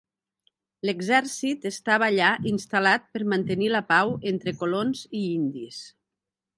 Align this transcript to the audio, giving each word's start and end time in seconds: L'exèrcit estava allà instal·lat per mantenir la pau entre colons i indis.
L'exèrcit 0.89 1.67
estava 1.71 2.07
allà 2.13 2.31
instal·lat 2.53 3.07
per 3.13 3.23
mantenir 3.35 3.71
la 3.77 3.85
pau 3.95 4.17
entre 4.35 4.59
colons 4.65 5.07
i 5.23 5.27
indis. 5.39 5.89